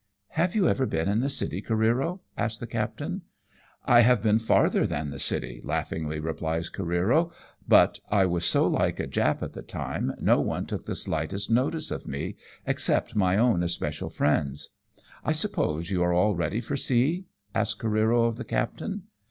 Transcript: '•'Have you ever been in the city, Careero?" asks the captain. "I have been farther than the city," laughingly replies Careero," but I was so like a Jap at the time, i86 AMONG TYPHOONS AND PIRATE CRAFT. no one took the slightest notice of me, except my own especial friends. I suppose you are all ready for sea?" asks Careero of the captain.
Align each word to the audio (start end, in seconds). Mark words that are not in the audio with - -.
'•'Have 0.29 0.55
you 0.55 0.67
ever 0.67 0.87
been 0.87 1.07
in 1.07 1.19
the 1.19 1.29
city, 1.29 1.61
Careero?" 1.61 2.21
asks 2.35 2.57
the 2.57 2.65
captain. 2.65 3.21
"I 3.85 3.99
have 4.01 4.23
been 4.23 4.39
farther 4.39 4.87
than 4.87 5.11
the 5.11 5.19
city," 5.19 5.61
laughingly 5.63 6.19
replies 6.19 6.71
Careero," 6.71 7.31
but 7.77 7.99
I 8.09 8.25
was 8.25 8.43
so 8.43 8.65
like 8.65 8.99
a 8.99 9.05
Jap 9.05 9.43
at 9.43 9.53
the 9.53 9.61
time, 9.61 10.05
i86 10.05 10.05
AMONG 10.07 10.07
TYPHOONS 10.07 10.07
AND 10.07 10.07
PIRATE 10.07 10.17
CRAFT. 10.17 10.23
no 10.23 10.41
one 10.41 10.65
took 10.65 10.85
the 10.87 10.95
slightest 10.95 11.51
notice 11.51 11.91
of 11.91 12.07
me, 12.07 12.35
except 12.65 13.15
my 13.15 13.37
own 13.37 13.61
especial 13.61 14.09
friends. 14.09 14.69
I 15.23 15.33
suppose 15.33 15.91
you 15.91 16.01
are 16.01 16.13
all 16.15 16.35
ready 16.35 16.61
for 16.61 16.75
sea?" 16.75 17.27
asks 17.53 17.79
Careero 17.79 18.27
of 18.27 18.37
the 18.37 18.43
captain. 18.45 19.03